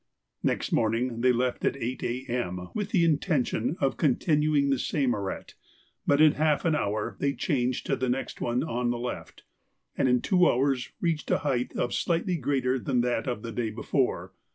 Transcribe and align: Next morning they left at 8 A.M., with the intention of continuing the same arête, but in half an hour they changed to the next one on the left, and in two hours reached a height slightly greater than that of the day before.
Next 0.41 0.71
morning 0.71 1.21
they 1.21 1.31
left 1.31 1.63
at 1.63 1.77
8 1.77 2.01
A.M., 2.01 2.69
with 2.73 2.89
the 2.89 3.05
intention 3.05 3.77
of 3.79 3.97
continuing 3.97 4.71
the 4.71 4.79
same 4.79 5.11
arête, 5.11 5.53
but 6.07 6.19
in 6.19 6.31
half 6.31 6.65
an 6.65 6.73
hour 6.73 7.15
they 7.19 7.33
changed 7.33 7.85
to 7.85 7.95
the 7.95 8.09
next 8.09 8.41
one 8.41 8.63
on 8.63 8.89
the 8.89 8.97
left, 8.97 9.43
and 9.95 10.09
in 10.09 10.19
two 10.19 10.49
hours 10.49 10.91
reached 11.01 11.29
a 11.29 11.37
height 11.37 11.73
slightly 11.91 12.37
greater 12.37 12.79
than 12.79 13.01
that 13.01 13.27
of 13.27 13.43
the 13.43 13.51
day 13.51 13.69
before. 13.69 14.33